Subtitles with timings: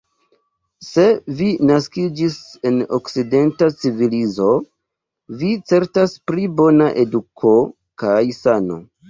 [0.85, 1.01] Se
[1.41, 2.37] vi naskiĝis
[2.69, 4.49] en okcidenta civilizo,
[5.43, 7.55] vi certas pri bona eduko
[8.05, 8.83] kaj sano.